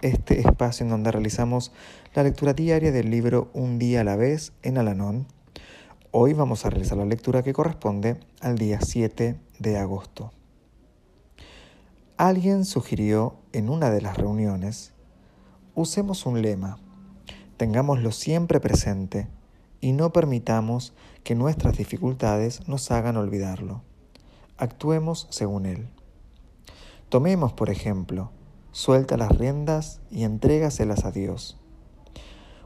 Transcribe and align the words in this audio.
este 0.00 0.40
espacio 0.40 0.84
en 0.84 0.90
donde 0.90 1.10
realizamos 1.10 1.72
la 2.14 2.22
lectura 2.22 2.52
diaria 2.52 2.92
del 2.92 3.10
libro 3.10 3.50
Un 3.52 3.78
día 3.78 4.02
a 4.02 4.04
la 4.04 4.16
vez 4.16 4.52
en 4.62 4.78
Alanón 4.78 5.26
Hoy 6.10 6.32
vamos 6.32 6.64
a 6.64 6.70
realizar 6.70 6.96
la 6.96 7.04
lectura 7.04 7.42
que 7.42 7.52
corresponde 7.52 8.18
al 8.40 8.56
día 8.56 8.80
7 8.80 9.38
de 9.58 9.76
agosto. 9.76 10.32
Alguien 12.16 12.64
sugirió 12.64 13.36
en 13.52 13.68
una 13.68 13.90
de 13.90 14.00
las 14.00 14.16
reuniones, 14.16 14.94
usemos 15.74 16.24
un 16.24 16.40
lema, 16.40 16.78
tengámoslo 17.58 18.10
siempre 18.10 18.58
presente 18.58 19.28
y 19.82 19.92
no 19.92 20.10
permitamos 20.10 20.94
que 21.24 21.34
nuestras 21.34 21.76
dificultades 21.76 22.66
nos 22.66 22.90
hagan 22.90 23.18
olvidarlo. 23.18 23.82
Actuemos 24.56 25.26
según 25.28 25.66
él. 25.66 25.88
Tomemos, 27.10 27.52
por 27.52 27.68
ejemplo, 27.68 28.32
suelta 28.72 29.16
las 29.16 29.36
riendas 29.36 30.00
y 30.10 30.24
entrégaselas 30.24 31.04
a 31.04 31.10
Dios. 31.10 31.58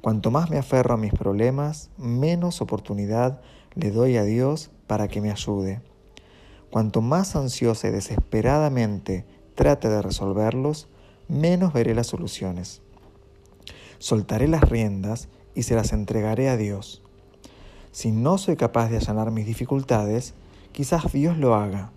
Cuanto 0.00 0.30
más 0.30 0.48
me 0.48 0.58
aferro 0.58 0.94
a 0.94 0.98
mis 0.98 1.12
problemas, 1.12 1.90
menos 1.96 2.60
oportunidad 2.60 3.40
le 3.74 3.90
doy 3.90 4.16
a 4.16 4.22
Dios 4.22 4.70
para 4.86 5.08
que 5.08 5.20
me 5.20 5.30
ayude. 5.30 5.82
Cuanto 6.70 7.00
más 7.00 7.34
ansiosa 7.34 7.88
y 7.88 7.90
desesperadamente 7.90 9.24
trate 9.54 9.88
de 9.88 10.02
resolverlos, 10.02 10.88
menos 11.28 11.72
veré 11.72 11.94
las 11.94 12.06
soluciones. 12.06 12.80
Soltaré 13.98 14.46
las 14.46 14.62
riendas 14.62 15.28
y 15.54 15.64
se 15.64 15.74
las 15.74 15.92
entregaré 15.92 16.48
a 16.48 16.56
Dios. 16.56 17.02
Si 17.90 18.12
no 18.12 18.38
soy 18.38 18.56
capaz 18.56 18.90
de 18.90 18.98
allanar 18.98 19.30
mis 19.32 19.46
dificultades, 19.46 20.34
quizás 20.72 21.10
Dios 21.12 21.36
lo 21.38 21.54
haga, 21.54 21.90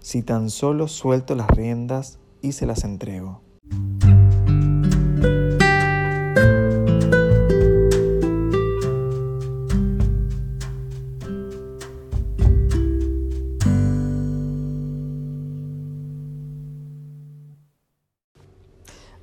si 0.00 0.22
tan 0.22 0.50
solo 0.50 0.88
suelto 0.88 1.34
las 1.36 1.48
riendas 1.48 2.18
y 2.44 2.52
se 2.52 2.66
las 2.66 2.84
entrego. 2.84 3.40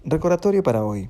Recordatorio 0.03 0.63
para 0.63 0.83
hoy. 0.83 1.09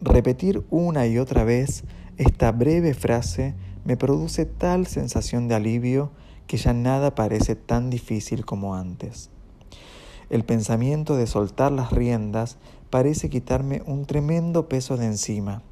Repetir 0.00 0.64
una 0.70 1.06
y 1.06 1.18
otra 1.18 1.44
vez 1.44 1.84
esta 2.16 2.52
breve 2.52 2.94
frase 2.94 3.54
me 3.84 3.98
produce 3.98 4.46
tal 4.46 4.86
sensación 4.86 5.46
de 5.46 5.56
alivio 5.56 6.10
que 6.46 6.56
ya 6.56 6.72
nada 6.72 7.14
parece 7.14 7.54
tan 7.54 7.90
difícil 7.90 8.46
como 8.46 8.74
antes. 8.74 9.30
El 10.30 10.44
pensamiento 10.44 11.16
de 11.16 11.26
soltar 11.26 11.72
las 11.72 11.90
riendas 11.90 12.58
parece 12.90 13.30
quitarme 13.30 13.82
un 13.86 14.04
tremendo 14.04 14.68
peso 14.68 14.96
de 14.96 15.06
encima 15.06 15.62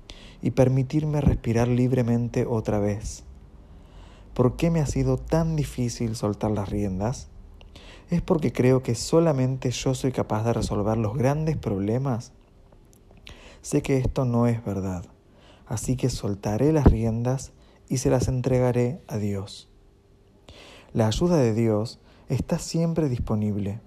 y 0.40 0.52
permitirme 0.52 1.20
respirar 1.20 1.68
libremente 1.68 2.46
otra 2.46 2.78
vez. 2.78 3.24
¿Por 4.32 4.56
qué 4.56 4.70
me 4.70 4.80
ha 4.80 4.86
sido 4.86 5.18
tan 5.18 5.56
difícil 5.56 6.16
soltar 6.16 6.50
las 6.50 6.68
riendas? 6.68 7.28
¿Es 8.10 8.22
porque 8.22 8.52
creo 8.52 8.82
que 8.82 8.94
solamente 8.94 9.70
yo 9.70 9.94
soy 9.94 10.12
capaz 10.12 10.44
de 10.44 10.52
resolver 10.52 10.96
los 10.96 11.16
grandes 11.16 11.56
problemas? 11.56 12.32
Sé 13.62 13.82
que 13.82 13.98
esto 13.98 14.24
no 14.24 14.46
es 14.46 14.64
verdad, 14.64 15.04
así 15.66 15.96
que 15.96 16.08
soltaré 16.08 16.72
las 16.72 16.84
riendas 16.84 17.52
y 17.88 17.98
se 17.98 18.10
las 18.10 18.28
entregaré 18.28 19.02
a 19.08 19.16
Dios. 19.16 19.68
La 20.92 21.08
ayuda 21.08 21.36
de 21.36 21.52
Dios 21.52 21.98
está 22.28 22.58
siempre 22.58 23.08
disponible. 23.08 23.80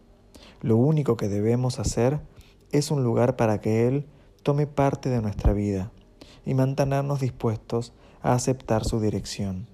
Lo 0.62 0.76
único 0.76 1.16
que 1.16 1.30
debemos 1.30 1.80
hacer 1.80 2.20
es 2.74 2.92
un 2.92 3.02
lugar 3.02 3.38
para 3.38 3.62
que 3.62 3.88
Él 3.88 4.06
tome 4.44 4.68
parte 4.68 5.08
de 5.08 5.22
nuestra 5.22 5.54
vida 5.54 5.92
y 6.46 6.54
mantenernos 6.54 7.22
dispuestos 7.22 7.94
a 8.22 8.34
aceptar 8.34 8.84
su 8.84 9.00
dirección. 9.00 9.68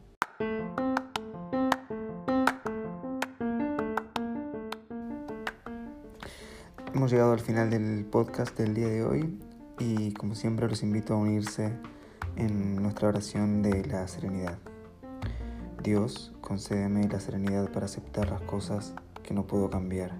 Hemos 6.94 7.12
llegado 7.12 7.34
al 7.34 7.40
final 7.40 7.72
del 7.72 8.06
podcast 8.06 8.56
del 8.56 8.76
día 8.76 8.88
de 8.88 9.04
hoy 9.04 9.40
y 9.80 10.14
como 10.14 10.36
siempre 10.36 10.68
los 10.70 10.84
invito 10.84 11.16
a 11.16 11.18
unirse 11.18 11.74
en 12.36 12.76
nuestra 12.76 13.08
oración 13.08 13.64
de 13.64 13.86
la 13.86 14.08
serenidad. 14.08 14.60
Dios, 15.82 16.34
concédeme 16.42 17.08
la 17.08 17.20
serenidad 17.20 17.72
para 17.72 17.88
aceptar 17.88 18.30
las 18.30 18.42
cosas 18.42 18.94
que 19.24 19.34
no 19.34 19.48
puedo 19.48 19.70
cambiar, 19.70 20.20